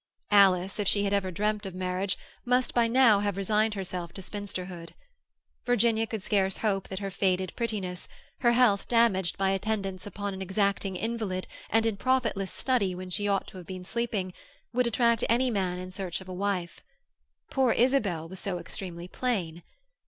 [0.31, 4.21] Alice, if she had ever dreamt of marriage, must by now have resigned herself to
[4.23, 4.95] spinsterhood.
[5.63, 8.07] Virginia could scarce hope that her faded prettiness,
[8.39, 13.27] her health damaged by attendance upon an exacting invalid and in profitless study when she
[13.27, 14.33] ought to have been sleeping,
[14.73, 16.81] would attract any man in search of a wife.
[17.51, 19.61] Poor Isabel was so extremely plain.